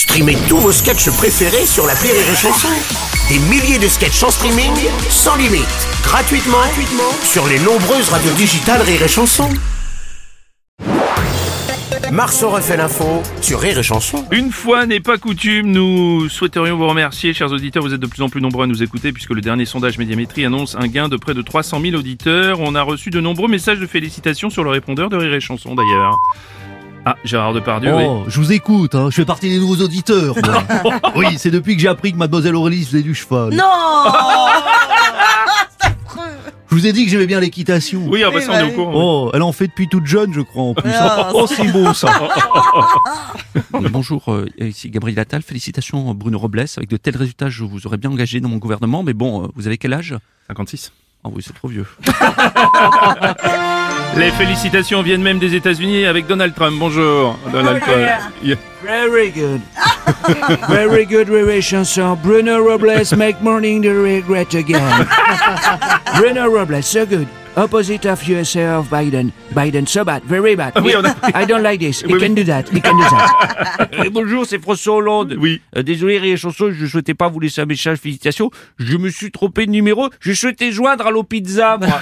Streamez 0.00 0.38
tous 0.48 0.56
vos 0.56 0.72
sketchs 0.72 1.10
préférés 1.10 1.66
sur 1.66 1.86
la 1.86 1.92
Rire 1.92 2.14
et 2.14 2.34
Chanson. 2.34 2.68
Des 3.28 3.38
milliers 3.50 3.78
de 3.78 3.86
sketchs 3.86 4.22
en 4.22 4.30
streaming, 4.30 4.72
sans 5.10 5.36
limite, 5.36 5.68
gratuitement, 6.02 6.56
gratuitement 6.56 7.12
sur 7.22 7.46
les 7.46 7.58
nombreuses 7.58 8.08
radios 8.08 8.32
digitales 8.32 8.80
Rire 8.80 9.02
et 9.02 9.08
Chanson. 9.08 9.50
Marceau 12.10 12.48
refait 12.48 12.78
l'info 12.78 13.22
sur 13.42 13.60
Rire 13.60 13.78
et 13.78 13.82
Chanson. 13.82 14.24
Une 14.32 14.50
fois 14.50 14.86
n'est 14.86 15.00
pas 15.00 15.18
coutume, 15.18 15.70
nous 15.70 16.30
souhaiterions 16.30 16.78
vous 16.78 16.88
remercier, 16.88 17.34
chers 17.34 17.52
auditeurs. 17.52 17.82
Vous 17.82 17.92
êtes 17.92 18.00
de 18.00 18.06
plus 18.06 18.22
en 18.22 18.30
plus 18.30 18.40
nombreux 18.40 18.64
à 18.64 18.66
nous 18.66 18.82
écouter 18.82 19.12
puisque 19.12 19.32
le 19.32 19.42
dernier 19.42 19.66
sondage 19.66 19.98
Médiamétrie 19.98 20.46
annonce 20.46 20.76
un 20.76 20.88
gain 20.88 21.10
de 21.10 21.18
près 21.18 21.34
de 21.34 21.42
300 21.42 21.78
000 21.78 21.94
auditeurs. 21.94 22.60
On 22.60 22.74
a 22.74 22.80
reçu 22.80 23.10
de 23.10 23.20
nombreux 23.20 23.48
messages 23.48 23.78
de 23.78 23.86
félicitations 23.86 24.48
sur 24.48 24.64
le 24.64 24.70
répondeur 24.70 25.10
de 25.10 25.18
Rire 25.18 25.34
et 25.34 25.40
Chanson 25.40 25.74
d'ailleurs. 25.74 26.16
Ah, 27.04 27.16
Gérard 27.24 27.54
Depardieu, 27.54 27.94
oui. 27.96 28.04
Oh, 28.06 28.24
je 28.28 28.38
vous 28.38 28.52
écoute, 28.52 28.94
hein. 28.94 29.08
je 29.10 29.16
fais 29.16 29.24
partie 29.24 29.48
des 29.48 29.58
nouveaux 29.58 29.82
auditeurs. 29.82 30.34
moi. 30.44 30.64
oui, 31.16 31.38
c'est 31.38 31.50
depuis 31.50 31.74
que 31.76 31.82
j'ai 31.82 31.88
appris 31.88 32.12
que 32.12 32.18
Mademoiselle 32.18 32.54
Aurélie 32.54 32.84
faisait 32.84 33.02
du 33.02 33.14
cheval. 33.14 33.54
Non 33.54 33.64
Je 36.70 36.74
vous 36.76 36.86
ai 36.86 36.92
dit 36.92 37.04
que 37.06 37.10
j'aimais 37.10 37.26
bien 37.26 37.40
l'équitation. 37.40 38.02
Oui, 38.06 38.22
ah 38.22 38.30
bah 38.30 38.40
ça 38.42 38.52
on 38.52 38.58
est 38.58 38.62
au 38.70 38.74
courant. 38.74 38.92
Oh, 38.94 39.30
elle 39.34 39.42
en 39.42 39.52
fait 39.52 39.66
depuis 39.68 39.88
toute 39.88 40.06
jeune, 40.06 40.32
je 40.34 40.40
crois, 40.42 40.62
en 40.62 40.74
plus. 40.74 40.90
Ah, 40.94 41.30
oh, 41.34 41.46
c'est 41.46 41.66
beau, 41.72 41.92
ça. 41.94 42.08
Euh, 43.74 43.88
Bonjour, 43.88 44.30
euh, 44.32 44.46
ici 44.60 44.90
Gabriel 44.90 45.18
Attal. 45.18 45.42
Félicitations 45.42 46.14
Bruno 46.14 46.38
Robles. 46.38 46.66
Avec 46.76 46.88
de 46.88 46.96
tels 46.96 47.16
résultats, 47.16 47.48
je 47.48 47.64
vous 47.64 47.86
aurais 47.86 47.96
bien 47.96 48.10
engagé 48.10 48.40
dans 48.40 48.48
mon 48.48 48.58
gouvernement. 48.58 49.02
Mais 49.02 49.14
bon, 49.14 49.44
euh, 49.44 49.46
vous 49.56 49.66
avez 49.66 49.78
quel 49.78 49.92
âge? 49.94 50.14
56. 50.48 50.92
Ah 51.24 51.28
oui, 51.32 51.42
c'est 51.44 51.54
trop 51.54 51.68
vieux. 51.68 51.86
Les 54.16 54.30
félicitations 54.32 55.02
viennent 55.02 55.22
même 55.22 55.38
des 55.38 55.54
États-Unis 55.54 56.04
avec 56.04 56.26
Donald 56.26 56.54
Trump. 56.54 56.76
Bonjour, 56.78 57.38
Donald 57.52 57.80
Trump. 57.80 58.06
Yeah. 58.42 58.56
Very 58.82 59.30
good. 59.30 59.60
Very 60.68 61.06
good 61.06 61.28
relationship. 61.28 62.18
Bruno 62.22 62.58
Robles 62.58 63.14
make 63.16 63.40
morning 63.40 63.80
the 63.82 63.92
regret 63.94 64.54
again. 64.54 65.06
Bruno 66.16 66.50
Robles, 66.50 66.84
so 66.86 67.06
good. 67.06 67.26
Opposite 67.56 68.04
of 68.06 68.22
USA 68.28 68.76
of 68.78 68.88
Biden. 68.90 69.32
Biden, 69.54 69.86
so 69.86 70.04
bad, 70.04 70.22
very 70.24 70.54
bad. 70.54 70.72
oui, 70.82 70.94
on 70.96 71.04
a- 71.04 71.16
I 71.34 71.44
don't 71.44 71.62
like 71.64 71.80
this. 71.80 72.00
He 72.02 72.06
Oui, 72.12 72.20
can 72.20 72.28
oui. 72.28 72.34
do 72.36 72.44
that. 72.44 72.68
He 72.72 72.80
can 72.80 72.96
do 72.96 73.02
that. 73.10 74.10
bonjour, 74.12 74.46
c'est 74.46 74.60
François 74.62 74.94
Hollande. 74.96 75.34
Oui. 75.38 75.60
Euh, 75.76 75.82
désolé, 75.82 76.18
Rire 76.18 76.34
et 76.34 76.36
Chanson, 76.36 76.70
je 76.72 76.86
souhaitais 76.86 77.14
pas 77.14 77.28
vous 77.28 77.40
laisser 77.40 77.60
un 77.60 77.66
message. 77.66 77.98
Félicitations. 77.98 78.50
Je 78.78 78.96
me 78.96 79.08
suis 79.10 79.30
trompé 79.32 79.66
de 79.66 79.72
numéro. 79.72 80.08
Je 80.20 80.32
souhaitais 80.32 80.70
joindre 80.72 81.06
à 81.06 81.10
l'eau 81.10 81.24
pizza, 81.24 81.76
moi. 81.78 82.00